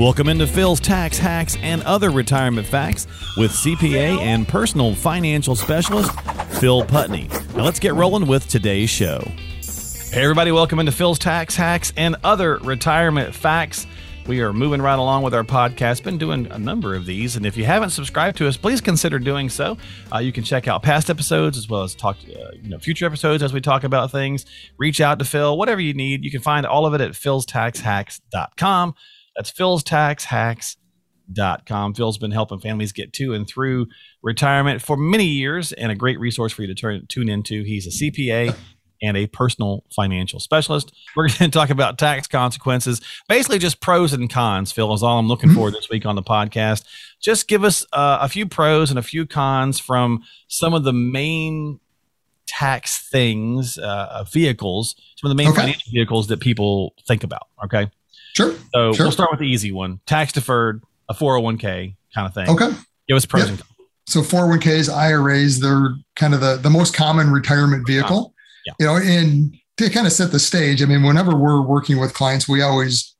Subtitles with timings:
[0.00, 6.18] Welcome into Phil's Tax Hacks and Other Retirement Facts with CPA and personal financial specialist
[6.58, 7.28] Phil Putney.
[7.54, 9.18] Now let's get rolling with today's show.
[10.10, 13.86] Hey, everybody, welcome into Phil's Tax Hacks and Other Retirement Facts.
[14.26, 16.02] We are moving right along with our podcast.
[16.02, 19.18] Been doing a number of these, and if you haven't subscribed to us, please consider
[19.18, 19.76] doing so.
[20.10, 23.04] Uh, you can check out past episodes as well as talk, uh, you know, future
[23.04, 24.46] episodes as we talk about things.
[24.78, 26.24] Reach out to Phil, whatever you need.
[26.24, 28.94] You can find all of it at philstaxhacks.com.
[29.40, 31.94] That's philstaxhacks.com.
[31.94, 33.86] Phil's been helping families get to and through
[34.22, 37.62] retirement for many years, and a great resource for you to turn, tune into.
[37.62, 38.54] He's a CPA
[39.00, 40.92] and a personal financial specialist.
[41.16, 43.00] We're going to talk about tax consequences,
[43.30, 44.72] basically just pros and cons.
[44.72, 46.84] Phil is all I'm looking for this week on the podcast.
[47.18, 50.92] Just give us uh, a few pros and a few cons from some of the
[50.92, 51.80] main
[52.46, 55.62] tax things, uh, vehicles, some of the main Okay.
[55.62, 57.46] financial vehicles that people think about.
[57.64, 57.90] Okay,
[58.34, 58.54] Sure.
[58.74, 59.06] so Sure.
[59.06, 62.48] we'll start with the easy one: tax deferred, a 401k kind of thing.
[62.48, 62.70] Okay.
[63.08, 63.48] Give us pros Yep.
[63.50, 63.70] and cons.
[64.06, 68.34] So 401ks, IRAs, they're kind of the, the most common retirement vehicle.
[68.36, 68.72] Ah, yeah.
[68.80, 72.12] You know, and to kind of set the stage, I mean, whenever we're working with
[72.12, 73.14] clients, we always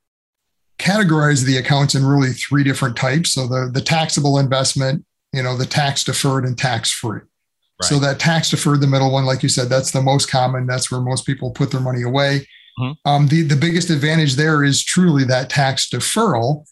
[0.79, 3.33] categorize the accounts in really three different types.
[3.33, 7.21] So the the taxable investment, you know, the tax deferred and tax free.
[7.21, 7.89] Right.
[7.89, 10.67] So that tax deferred, the middle one, like you said, that's the most common.
[10.67, 12.47] That's where most people put their money away.
[12.81, 12.97] Mhm.
[13.05, 16.65] Um, the the biggest advantage there is truly that tax deferral,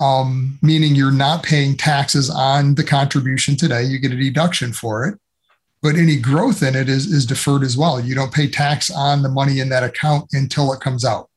[0.00, 3.82] um, meaning you're not paying taxes on the contribution today.
[3.82, 5.18] You get a deduction for it,
[5.82, 7.98] but any growth in it is is deferred as well.
[8.00, 11.28] You don't pay tax on the money in that account until it comes out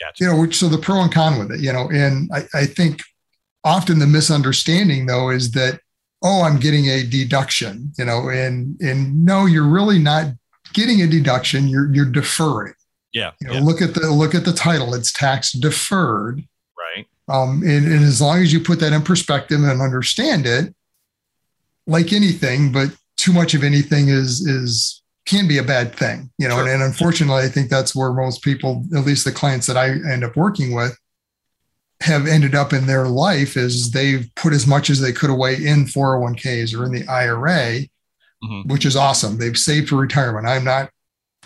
[0.00, 0.24] Gotcha.
[0.24, 2.66] you know, which so the pro and con with it, you know, and I, I
[2.66, 3.00] think
[3.64, 5.80] often the misunderstanding though is that,
[6.22, 10.26] oh, I'm getting a deduction, you know, and and no, you're really not
[10.72, 12.74] getting a deduction, you're you're deferring.
[13.14, 13.30] Yeah.
[13.40, 13.60] You know, yeah.
[13.60, 16.42] look at the look at the title, it's tax deferred.
[16.76, 17.06] Right.
[17.28, 20.74] Um, and, and as long as you put that in perspective and understand it,
[21.86, 26.48] like anything, but too much of anything is is can be a bad thing, you
[26.48, 26.56] know.
[26.56, 26.64] Sure.
[26.64, 29.88] And, and unfortunately, I think that's where most people, at least the clients that I
[29.90, 30.98] end up working with,
[32.02, 35.54] have ended up in their life is they've put as much as they could away
[35.54, 37.86] in 401ks or in the IRA,
[38.44, 38.66] Mhm.
[38.66, 39.38] which is awesome.
[39.38, 40.46] They've saved for retirement.
[40.46, 40.90] I'm not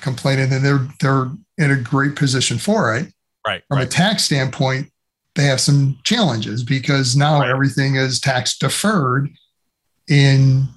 [0.01, 3.13] complaining, and they're they're in a great position for it
[3.47, 3.63] Right.
[3.69, 4.91] from a tax standpoint,
[5.35, 7.51] they have some challenges because now Right.
[7.51, 9.29] everything is tax deferred.
[10.09, 10.69] And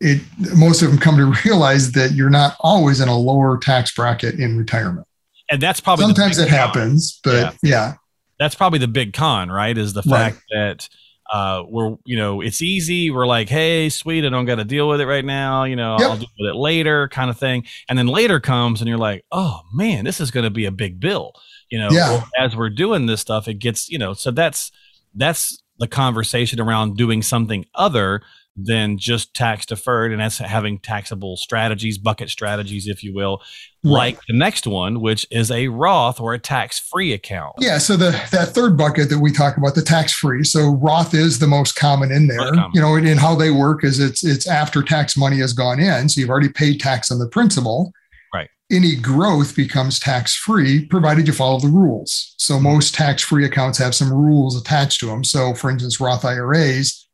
[0.00, 0.20] it
[0.56, 4.36] most of them come to realize that you're not always in a lower tax bracket
[4.38, 5.06] in retirement.
[5.50, 6.58] And that's probably Sometimes it con.
[6.58, 7.94] happens, but yeah,
[8.38, 9.76] that's probably the big con, right?
[9.76, 10.34] Is the Right.
[10.34, 10.88] fact that
[11.30, 13.10] uh, we're, you know, it's easy.
[13.10, 15.64] We're like, hey, sweet, I don't got to deal with it right now.
[15.64, 16.10] You know, Yep.
[16.10, 17.64] I'll deal with it later, kind of thing.
[17.88, 20.70] And then later comes, and you're like, oh man, this is going to be a
[20.72, 21.32] big bill.
[21.70, 22.24] You know, Yeah.
[22.38, 24.70] as we're doing this stuff, it gets, you know, so that's
[25.14, 28.22] that's the conversation around doing something other
[28.60, 33.40] than just tax deferred, and that's having taxable strategies, bucket strategies, if you will,
[33.84, 37.54] like the next one, which is a Roth or a tax free account.
[37.58, 37.78] Yeah.
[37.78, 40.44] So the that third bucket that we talk about, the tax free.
[40.44, 42.38] So Roth is the most common in there.
[42.38, 42.70] Common.
[42.74, 45.78] You know, and, and how they work is it's it's after tax money has gone
[45.78, 46.08] in.
[46.08, 47.92] So you've already paid tax on the principal.
[48.34, 48.50] Right.
[48.70, 52.34] Any growth becomes tax free, provided you follow the rules.
[52.38, 52.64] So mm-hmm.
[52.64, 55.22] most tax free accounts have some rules attached to them.
[55.22, 57.07] So for instance, Roth IRAs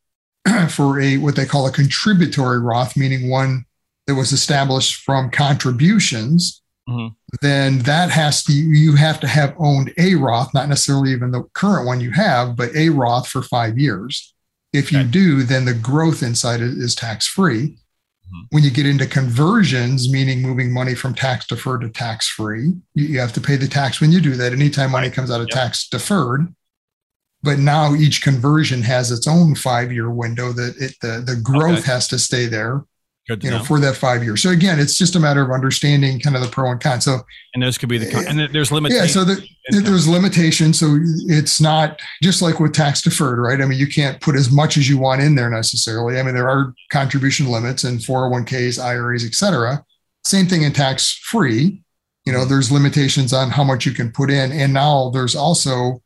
[0.71, 3.65] for a what they call a contributory Roth, meaning one
[4.07, 7.15] that was established from contributions Mhm.
[7.41, 11.45] then that has to you have to have owned a Roth, not necessarily even the
[11.55, 14.35] current one you have, but a Roth for five years.
[14.75, 15.09] If you Okay.
[15.09, 17.79] do, then the growth inside it is tax free.
[18.27, 18.47] Mhm.
[18.51, 23.07] When you get into conversions, meaning moving money from tax deferred to tax free, you,
[23.07, 24.53] you have to pay the tax when you do that.
[24.53, 25.55] Anytime money comes out of Yep.
[25.59, 26.55] tax deferred.
[27.45, 31.81] But now each conversion has its own five year window that it the, the growth
[31.81, 31.93] Okay.
[31.93, 32.83] has to stay there,
[33.29, 33.65] Good to you know, know.
[33.65, 34.43] for that five years.
[34.43, 37.03] So again, it's just a matter of understanding kind of the pro and con.
[37.03, 37.21] So
[37.53, 39.13] and those could be the con- eh, and there- there's yeah, limitations.
[39.13, 39.47] so the,
[39.83, 40.79] there's limitations.
[40.79, 40.99] So
[41.39, 43.61] it's not just like with tax deferred, right?
[43.61, 46.19] I mean, you can't put as much as you want in there necessarily.
[46.19, 49.85] I mean, there are contribution limits in 401ks, IRAs, et cetera.
[50.25, 51.83] Same thing in tax free.
[52.25, 52.49] You know, mm-hmm.
[52.49, 54.51] there's limitations on how much you can put in.
[54.51, 56.01] And now there's also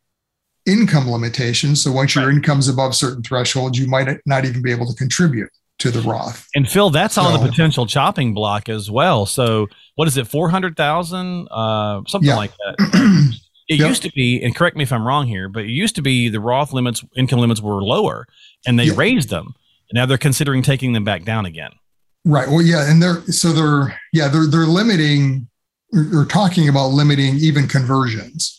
[0.69, 1.83] income limitations.
[1.83, 2.35] So once your Right.
[2.35, 5.49] income's above certain thresholds, you might not even be able to contribute
[5.79, 6.47] to the Roth.
[6.57, 9.27] and Phil, that's on the potential chopping block as well.
[9.27, 12.37] So what is it, four hundred thousand, uh, something Yeah.
[12.37, 13.33] like that.
[13.71, 13.89] It Yep.
[13.89, 16.31] used to be, and correct me if I'm wrong here, but it used to be
[16.31, 18.27] the Roth limits, income limits were lower,
[18.67, 18.95] and they Yeah.
[18.97, 19.55] raised them.
[19.93, 21.73] Now they're considering taking them back down again.
[22.25, 22.49] Right.
[22.49, 25.49] Well, yeah, and they're so they're yeah they're they're limiting
[25.95, 28.58] or, or talking about limiting even conversions.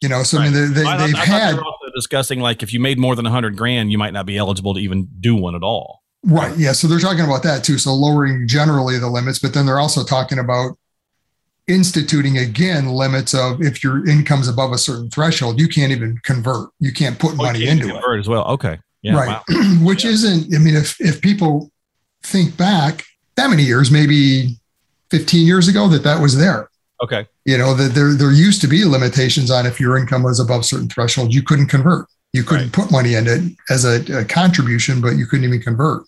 [0.00, 1.90] You know, so I mean they, they, I, they've I thought they had were also
[1.94, 4.80] discussing like if you made more than 100 grand, you might not be eligible to
[4.80, 6.02] even do one at all.
[6.24, 6.56] Right.
[6.56, 6.72] Yeah.
[6.72, 7.78] So they're talking about that too.
[7.78, 10.76] So lowering generally the limits, but then they're also talking about
[11.66, 16.70] instituting again limits of if your income's above a certain threshold, you can't even convert.
[16.80, 18.20] You can't put oh, money into convert it.
[18.20, 18.44] as well.
[18.46, 18.78] Okay.
[19.02, 19.42] Yeah, right.
[19.48, 19.76] Wow.
[19.82, 20.10] Which yeah.
[20.10, 21.70] isn't, I mean, if, if people
[22.22, 23.04] think back
[23.36, 24.58] that many years, maybe
[25.10, 26.67] 15 years ago, that that was there.
[27.02, 27.26] Okay.
[27.44, 30.64] You know, that there, there used to be limitations on if your income was above
[30.64, 32.06] certain threshold, you couldn't convert.
[32.32, 32.72] You couldn't right.
[32.72, 36.02] put money in it as a, a, contribution, but you couldn't even convert.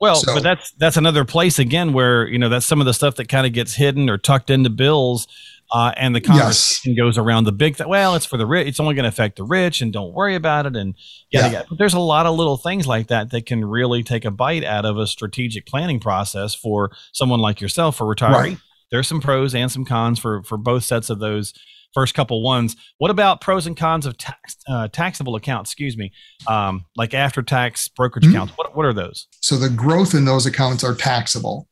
[0.00, 2.94] Well, so, but that's that's another place again where you know that's some of the
[2.94, 5.28] stuff that kind of gets hidden or tucked into bills,
[5.70, 6.98] uh, and the conversation yes.
[6.98, 7.76] goes around the big.
[7.76, 8.66] Th- well, it's for the rich.
[8.66, 10.74] It's only going to affect the rich, and don't worry about it.
[10.74, 10.96] And
[11.30, 11.62] yeah, yeah.
[11.78, 14.84] there's a lot of little things like that that can really take a bite out
[14.84, 18.32] of a strategic planning process for someone like yourself for retiree.
[18.32, 18.58] Right.
[18.92, 21.54] There's some pros and some cons for for both sets of those
[21.94, 22.76] first couple ones.
[22.98, 25.70] What about pros and cons of tax, uh, taxable accounts?
[25.70, 26.12] Excuse me,
[26.46, 28.34] um, like after tax brokerage mm-hmm.
[28.34, 28.52] accounts.
[28.56, 29.26] What what are those?
[29.40, 31.68] So the growth in those accounts are taxable.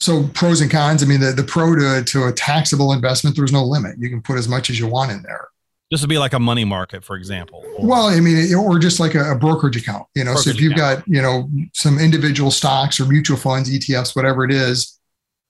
[0.00, 1.02] So pros and cons.
[1.02, 3.96] I mean, the, the pro to, to a taxable investment, there's no limit.
[3.98, 5.48] You can put as much as you want in there.
[5.90, 7.64] This would be like a money market, for example.
[7.78, 10.06] Or, well, I mean, or just like a, a brokerage account.
[10.14, 11.00] You know, brokerage so if you've account.
[11.00, 14.98] got you know some individual stocks or mutual funds, ETFs, whatever it is,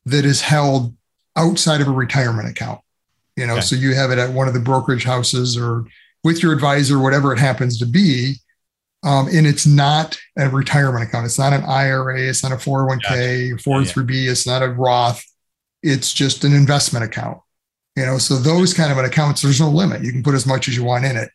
[0.06, 0.94] that is held
[1.36, 2.80] outside of a retirement account
[3.36, 3.62] you know, okay.
[3.62, 5.84] so you have it at one of the brokerage houses or
[6.22, 8.34] with your advisor, whatever it happens to be.
[9.02, 11.26] Um, and it's not a retirement account.
[11.26, 12.20] It's not an IRA.
[12.20, 13.68] It's not a 401k, gotcha.
[13.68, 14.10] 403b.
[14.10, 14.30] Yeah, yeah.
[14.30, 15.22] It's not a Roth.
[15.82, 17.38] It's just an investment account.
[17.96, 20.02] You know, so those kind of an accounts, there's no limit.
[20.02, 21.28] You can put as much as you want in it.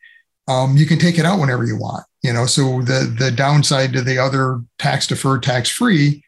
[0.47, 2.03] Um, you can take it out whenever you want.
[2.23, 6.23] You know, so the the downside to the other tax deferred, tax free,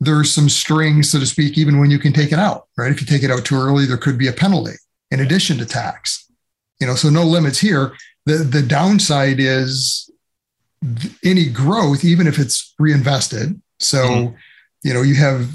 [0.00, 2.68] there's some strings, so to speak, even when you can take it out.
[2.76, 2.92] Right?
[2.92, 4.74] If you take it out too early, there could be a penalty
[5.10, 6.30] in addition to tax.
[6.80, 7.92] You know, so no limits here.
[8.26, 10.10] The the downside is
[11.24, 13.60] any growth, even if it's reinvested.
[13.78, 14.34] So, mm-hmm.
[14.84, 15.50] you know, you have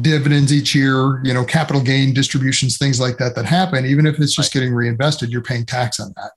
[0.00, 3.86] dividends each year, you know, capital gain distributions, things like that that happen.
[3.86, 4.60] Even if it's just right.
[4.60, 6.32] getting reinvested, you're paying tax on that.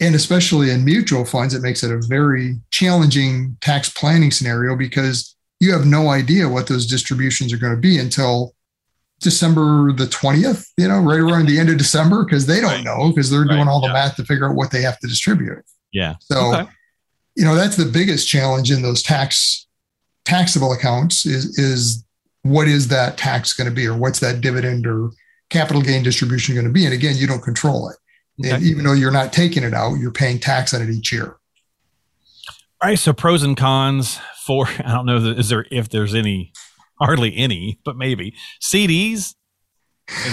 [0.00, 5.31] And especially in mutual funds, it makes it a very challenging tax planning scenario because
[5.62, 8.52] you have no idea what those distributions are going to be until
[9.20, 12.84] December the 20th, you know, right around the end of December, because they don't right.
[12.84, 13.92] know because they're doing all the yeah.
[13.92, 15.64] math to figure out what they have to distribute.
[15.92, 16.16] Yeah.
[16.18, 16.70] So, okay.
[17.36, 19.68] you know, that's the biggest challenge in those tax
[20.24, 22.04] taxable accounts is is
[22.42, 25.10] what is that tax going to be or what's that dividend or
[25.48, 26.86] capital gain distribution going to be?
[26.86, 27.96] And again, you don't control it.
[28.40, 28.52] Okay.
[28.52, 31.36] And even though you're not taking it out, you're paying tax on it each year.
[32.82, 32.98] All right.
[32.98, 36.52] So pros and cons for I don't know is there if there's any
[37.00, 39.34] hardly any, but maybe CDs.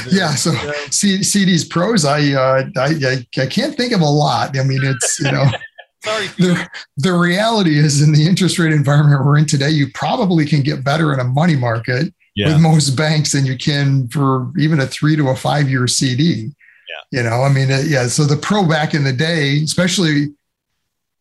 [0.10, 0.52] Yeah, so
[0.90, 4.58] C- CDs pros, I, uh, I I can't think of a lot.
[4.58, 5.46] I mean, it's you know.
[6.02, 6.28] Sorry.
[6.38, 10.62] The, the reality is, in the interest rate environment we're in today, you probably can
[10.62, 12.48] get better in a money market yeah.
[12.48, 16.52] with most banks than you can for even a three to a five year CD.
[17.12, 17.20] Yeah.
[17.20, 18.08] You know, I mean, yeah.
[18.08, 20.28] So the pro back in the day, especially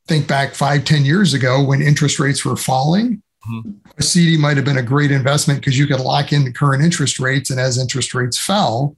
[0.08, 3.70] think back five, ten years ago when interest rates were falling, Mm-hmm.
[3.98, 6.82] A CD might have been a great investment because you could lock in the current
[6.82, 8.96] interest rates, and as interest rates fell,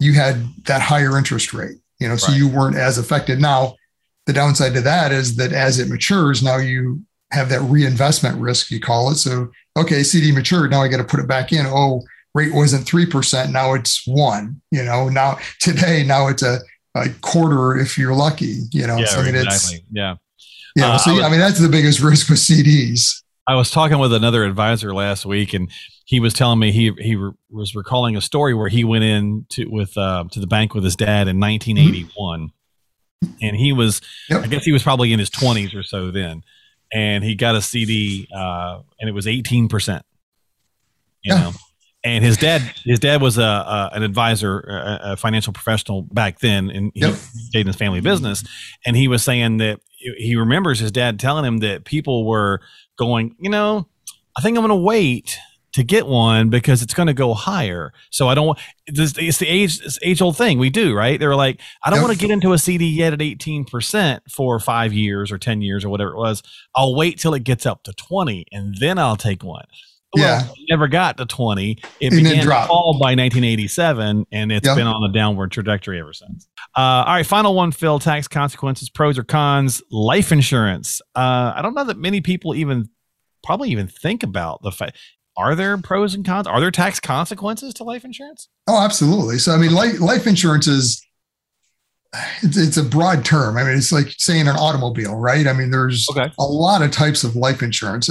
[0.00, 1.76] you had that higher interest rate.
[2.00, 2.36] You know, so right.
[2.36, 3.40] you weren't as affected.
[3.40, 3.76] Now,
[4.26, 8.70] the downside to that is that as it matures, now you have that reinvestment risk,
[8.70, 9.16] you call it.
[9.16, 10.72] So, okay, CD matured.
[10.72, 11.64] Now I got to put it back in.
[11.66, 12.02] Oh,
[12.34, 13.52] rate wasn't 3%.
[13.52, 16.58] Now it's one, you know, now today, now it's a,
[16.96, 19.76] a quarter if you're lucky, you know, yeah, so exactly.
[19.76, 20.16] it's, yeah.
[20.76, 20.92] Yeah.
[20.92, 23.22] Uh, so, yeah, I mean, that's the biggest risk with CDs.
[23.46, 25.70] I was talking with another advisor last week, and
[26.04, 29.46] he was telling me he he re- was recalling a story where he went in
[29.50, 32.50] to with uh, to the bank with his dad in 1981,
[33.24, 33.32] mm-hmm.
[33.40, 34.44] and he was yep.
[34.44, 36.42] I guess he was probably in his 20s or so then,
[36.92, 40.04] and he got a CD uh, and it was 18 percent.
[41.22, 41.40] You yeah.
[41.40, 41.52] know,
[42.04, 46.38] and his dad his dad was a, a an advisor, a, a, financial professional back
[46.38, 47.14] then, and he yep.
[47.14, 48.44] stayed in his family business,
[48.86, 49.80] and he was saying that
[50.16, 52.60] he remembers his dad telling him that people were
[52.96, 53.88] going, you know,
[54.36, 55.38] I think I'm going to wait
[55.72, 57.92] to get one because it's going to go higher.
[58.10, 58.58] So I don't.
[58.86, 61.18] It's, it's the age it's age old thing we do, right?
[61.18, 64.58] They're like, I don't want to get into a CD yet at 18 percent for
[64.58, 66.42] five years or 10 years or whatever it was.
[66.74, 69.66] I'll wait till it gets up to 20 and then I'll take one.
[70.14, 71.78] Well, yeah, never got to 20.
[72.00, 74.76] It and began to fall by 1987, and it's yep.
[74.76, 76.48] been on a downward trajectory ever since.
[76.76, 77.98] Uh, all right, final one, Phil.
[77.98, 79.82] Tax consequences, pros or cons.
[79.90, 81.00] Life insurance.
[81.14, 82.88] Uh, I don't know that many people even
[83.42, 84.98] probably even think about the fact.
[85.36, 86.46] Are there pros and cons?
[86.46, 88.48] Are there tax consequences to life insurance?
[88.66, 89.38] Oh, absolutely.
[89.38, 91.02] So, I mean, life, life insurance is
[92.42, 93.56] it's, it's a broad term.
[93.56, 95.46] I mean, it's like saying an automobile, right?
[95.46, 96.30] I mean, there's Okay.
[96.38, 98.10] a lot of types of life insurance.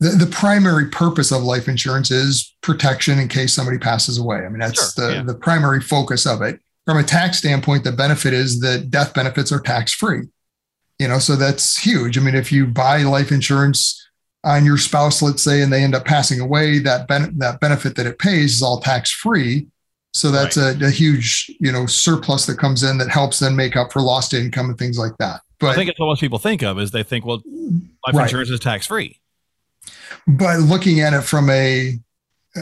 [0.00, 4.38] The, the primary purpose of life insurance is protection in case somebody passes away.
[4.38, 5.22] I mean, that's Sure, the, yeah.
[5.22, 6.58] the primary focus of it.
[6.86, 10.22] From a tax standpoint, the benefit is that death benefits are tax free.
[10.98, 12.16] You know, so that's huge.
[12.18, 14.02] I mean, if you buy life insurance
[14.44, 17.94] on your spouse, let's say, and they end up passing away, that ben- that benefit
[17.96, 19.66] that it pays is all tax free.
[20.12, 23.76] So that's a, a huge, you know, surplus that comes in that helps then make
[23.76, 25.42] up for lost income and things like that.
[25.60, 27.42] But I think it's what most people think of is they think, well,
[28.06, 28.22] life Right.
[28.24, 29.20] insurance is tax free.
[30.26, 31.98] But looking at it from a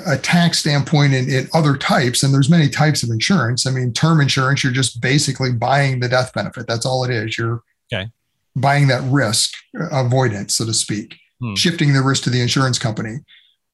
[0.06, 3.66] a tax standpoint in, in other types, and there's many types of insurance.
[3.66, 6.66] I mean, term insurance, you're just basically buying the death benefit.
[6.66, 7.38] That's all it is.
[7.38, 8.10] You're Okay.
[8.54, 9.52] buying that risk
[9.90, 11.54] avoidance, so to speak, Hmm.
[11.54, 13.20] shifting the risk to the insurance company.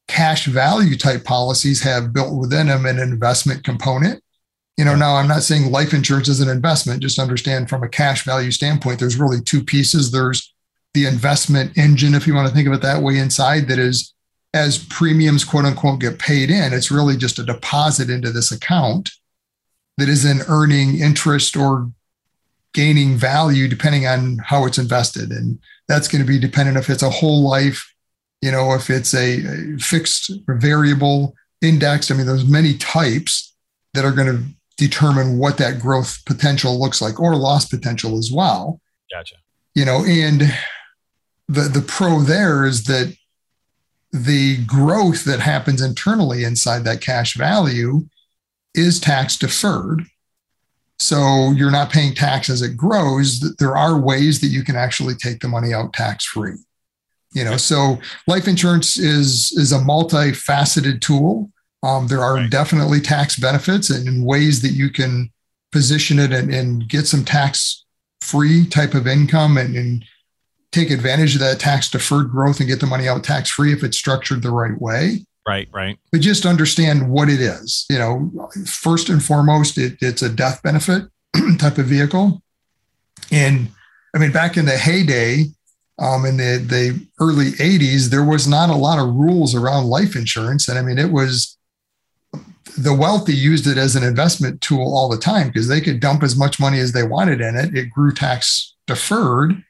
[0.07, 4.23] Cash value type policies have built within them an investment component.
[4.77, 7.89] You know, now I'm not saying life insurance is an investment, just understand from a
[7.89, 10.11] cash value standpoint, there's really two pieces.
[10.11, 10.53] There's
[10.95, 14.13] the investment engine, if you want to think of it that way, inside that is
[14.55, 19.11] as premiums, quote unquote, get paid in, it's really just a deposit into this account
[19.97, 21.91] that is then earning interest or
[22.73, 25.31] gaining value depending on how it's invested.
[25.31, 27.93] And that's going to be dependent if it's a whole life,
[28.41, 32.11] you know, if it's a, fixed or variable indexed.
[32.11, 33.53] I mean, there's many types
[33.93, 34.43] that are going to
[34.77, 39.35] determine what that growth potential looks like or loss potential as well Gotcha.
[39.73, 40.41] you know and
[41.55, 43.15] the the pro there is that
[44.11, 48.07] the growth that happens internally inside that cash value
[48.73, 50.03] is tax deferred.
[50.97, 53.39] So you're not paying tax as it grows.
[53.57, 56.55] There are ways that you can actually take the money out tax free
[57.35, 61.51] you know so life insurance is is a multifaceted tool.
[61.83, 62.49] Um, there are Right.
[62.49, 65.29] definitely tax benefits and, and ways that you can
[65.71, 67.85] position it and, and get some tax
[68.21, 70.03] free type of income and, and
[70.75, 73.83] take advantage of that tax deferred growth and get the money out tax free if
[73.83, 75.25] it's structured the right way.
[75.47, 75.97] Right, right.
[76.11, 77.85] but just understand what it is.
[77.89, 81.03] You know first and foremost it, it's a death benefit
[81.57, 82.41] type of vehicle.
[83.31, 83.69] And
[84.13, 85.45] i mean back in the heyday
[85.97, 90.15] um, in the, the early 80s there was not a lot of rules around life
[90.15, 90.67] insurance.
[90.67, 91.57] And i mean it was
[92.77, 96.23] the wealthy used it as an investment tool all the time because they could dump
[96.23, 97.77] as much money as they wanted in it.
[97.77, 99.63] It grew tax deferred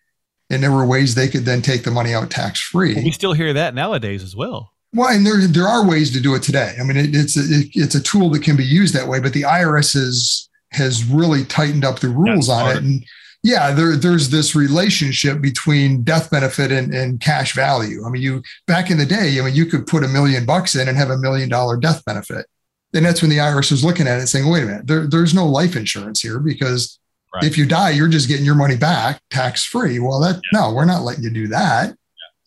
[0.56, 3.34] and there were ways they could then take the money out tax free we still
[3.34, 4.72] hear that nowadays as well.
[4.94, 6.76] well, and there there are ways to do it today.
[6.80, 9.20] I mean, it, it's a, it, it's a tool that can be used that way,
[9.20, 12.84] but the IRS has has really tightened up the rules That's on it.
[12.84, 13.06] And
[13.44, 18.06] yeah, there there's this relationship between death benefit and, and cash value.
[18.06, 20.76] I mean, you back in the day, I mean, you could put a million bucks
[20.76, 22.48] in and have a million dollar death benefit.
[22.92, 25.34] Then that's when the IRS was looking at it, saying, "Wait a minute, there, there's
[25.34, 26.98] no life insurance here because
[27.36, 27.44] Right.
[27.44, 30.86] if you die, you're just getting your money back tax free." Well, that no, we're
[30.86, 31.96] not letting you do that.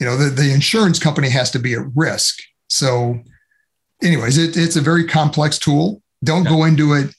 [0.00, 2.38] You know, the, the insurance company has to be at risk.
[2.68, 3.18] So,
[4.02, 6.02] anyways, it, it's a very complex tool.
[6.24, 7.14] Don't go into it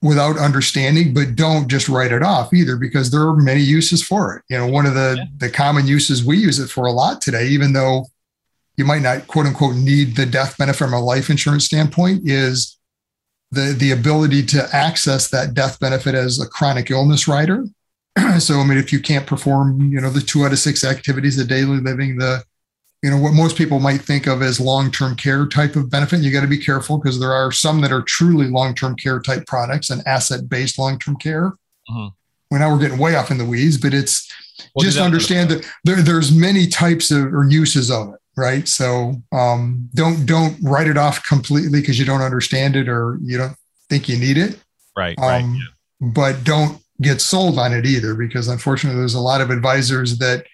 [0.00, 4.36] without understanding, but don't just write it off either, because there are many uses for
[4.36, 4.42] it.
[4.48, 5.24] You know, one of the Yeah.
[5.38, 8.06] the common uses we use it for a lot today, even though
[8.76, 12.78] you might not quote unquote need the death benefit from a life insurance standpoint, is
[13.52, 17.64] the the ability to access that death benefit as a chronic illness rider.
[18.38, 21.38] so, I mean, if you can't perform, you know, the two out of six activities
[21.38, 22.42] of daily living, the
[23.02, 26.30] you know what most people might think of as long-term care type of benefit you
[26.30, 29.90] got to be careful because there are some that are truly long-term care type products
[29.90, 31.52] and asset-based long-term care
[31.90, 32.12] Mhm.
[32.48, 34.30] well now we're getting way off in the weeds but it's
[34.84, 39.88] just understand that there, there's many types of or uses of it right so um,
[39.94, 43.56] don't don't write it off completely because you don't understand it or you don't
[43.88, 44.58] think you need it
[44.96, 45.42] Right, right.
[45.42, 45.58] um,
[46.00, 50.44] but don't get sold on it either because unfortunately there's a lot of advisors that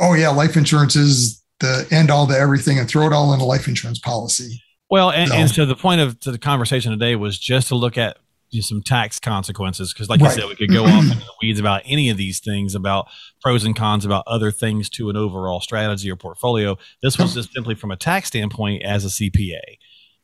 [0.00, 3.40] oh yeah life insurance is the end all to everything and throw it all in
[3.40, 5.36] a life insurance policy Well, and, No.
[5.36, 8.18] and so the point of to the conversation today was just to look at
[8.62, 10.30] some tax consequences because like right.
[10.30, 13.06] i said we could go off into the weeds about any of these things about
[13.40, 17.52] pros and cons about other things to an overall strategy or portfolio this was just
[17.52, 19.60] simply from a tax standpoint as a cpa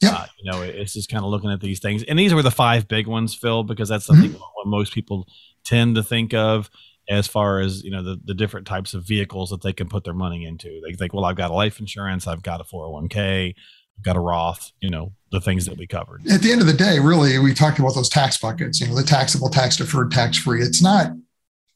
[0.01, 0.13] yeah.
[0.13, 2.51] Uh, you know it's just kind of looking at these things and these were the
[2.51, 4.41] five big ones phil because that's something mm-hmm.
[4.55, 5.27] what most people
[5.65, 6.71] tend to think of
[7.11, 10.05] as far as you know the, the different types of vehicles that they can put
[10.05, 13.55] their money into they think well i've got a life insurance i've got a 401k
[14.03, 16.27] got a Roth, you know, the things that we covered.
[16.29, 18.97] at the end of the day really we talked about those tax buckets you know
[18.97, 21.13] the taxable tax deferred tax free it's not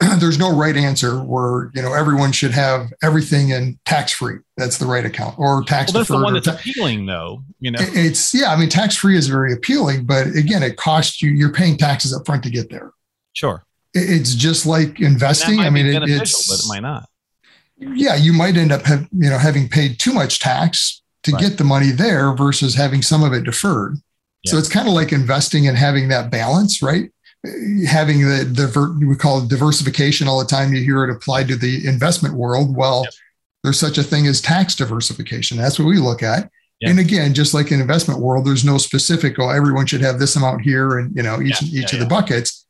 [0.19, 4.78] there's no right answer where you know everyone should have everything in tax free that's
[4.78, 7.45] the right account or tax Well, that's the one that's ta- appealing, though.
[7.61, 10.76] You know, It- it's yeah i mean tax free is very appealing but again it
[10.76, 12.90] costs you you're paying taxes up front to get there
[13.35, 13.64] Sure.
[13.97, 15.61] It's just like investing.
[15.61, 17.09] I mean, it, it's but it might not.
[17.78, 21.40] Yeah, you might end up have, you know having paid too much tax to right.
[21.40, 23.97] get the money there versus having some of it deferred.
[24.45, 24.52] Yeah.
[24.52, 27.11] So it's kind of like investing and having that balance, right?
[27.87, 30.73] Having the, the we call it diversification all the time.
[30.73, 32.75] You hear it applied to the investment world.
[32.75, 33.12] Well, yep.
[33.62, 35.59] there's such a thing as tax diversification.
[35.59, 36.50] That's what we look at.
[36.81, 36.90] Yep.
[36.90, 40.37] And again, just like in investment world, there's no specific, oh, everyone should have this
[40.37, 42.63] amount here and you know, each yeah, each yeah, of the buckets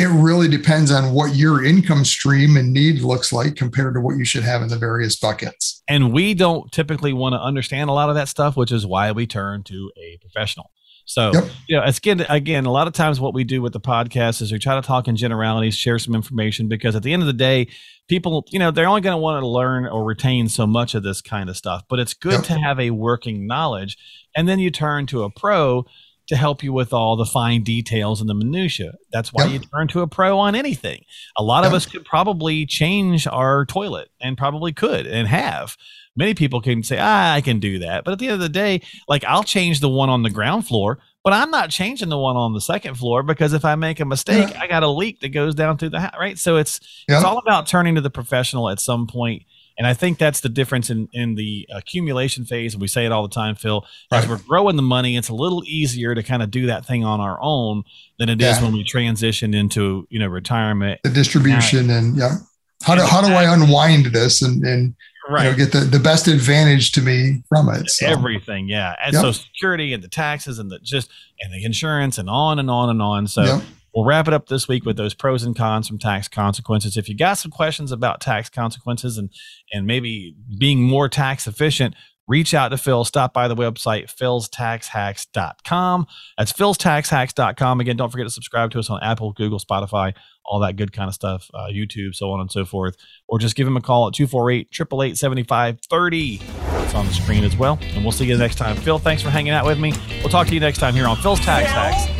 [0.00, 4.16] it really depends on what your income stream and need looks like compared to what
[4.16, 5.82] you should have in the various buckets.
[5.88, 9.12] And we don't typically want to understand a lot of that stuff, which is why
[9.12, 10.70] we turn to a professional.
[11.04, 11.44] So, yep.
[11.66, 14.52] you know, again, again, a lot of times what we do with the podcast is
[14.52, 17.34] we try to talk in generalities, share some information, because at the end of the
[17.34, 17.68] day,
[18.08, 21.02] people, you know, they're only going to want to learn or retain so much of
[21.02, 21.82] this kind of stuff.
[21.90, 22.44] But it's good yep.
[22.44, 23.98] to have a working knowledge,
[24.34, 25.84] and then you turn to a pro
[26.30, 28.92] to help you with all the fine details and the minutia.
[29.12, 29.52] That's why yep.
[29.52, 31.04] you turn to a pro on anything.
[31.36, 31.72] A lot yep.
[31.72, 35.76] of us could probably change our toilet and probably could and have.
[36.14, 38.04] Many people can say, ah, I can do that.
[38.04, 40.68] But at the end of the day, like I'll change the one on the ground
[40.68, 43.98] floor, but I'm not changing the one on the second floor because if I make
[43.98, 44.60] a mistake, yeah.
[44.60, 46.38] I got a leak that goes down through the house, right?
[46.38, 49.42] So it's it's all about turning to the professional at some point
[49.80, 52.74] and I think that's the difference in, in the accumulation phase.
[52.74, 53.86] And we say it all the time, Phil.
[54.12, 57.02] As we're growing the money, it's a little easier to kind of do that thing
[57.02, 57.84] on our own
[58.18, 58.50] than it yeah.
[58.50, 61.00] is when we transition into, you know, retirement.
[61.02, 62.34] The distribution now, and yeah.
[62.82, 64.94] How do, how do I unwind this and, and
[65.30, 65.44] right.
[65.44, 67.88] you know, get the, the best advantage to me from it?
[67.88, 68.06] So.
[68.06, 68.68] Everything.
[68.68, 68.94] Yeah.
[69.02, 69.22] And yep.
[69.22, 71.10] Social Security and the taxes and the just,
[71.40, 73.26] and the insurance and on and on and on.
[73.28, 73.62] So yep.
[73.94, 76.96] We'll wrap it up this week with those pros and cons from tax consequences.
[76.96, 79.30] If you got some questions about tax consequences and
[79.72, 81.94] and maybe being more tax efficient,
[82.30, 83.04] reach out to Phil.
[83.04, 86.06] Stop by the website, philstaxhacks.com.
[86.38, 87.80] That's philstaxhacks.com.
[87.80, 91.08] Again, don't forget to subscribe to us on Apple, Google, Spotify, all that good kind
[91.08, 92.96] of stuff, uh, YouTube, so on and so forth.
[93.28, 96.40] Or just give him a call at 248 888 7530.
[96.84, 97.78] It's on the screen as well.
[97.82, 98.76] And we'll see you next time.
[98.76, 99.92] Phil, thanks for hanging out with me.
[100.20, 102.19] We'll talk to you next time here on Phil's Tax Hacks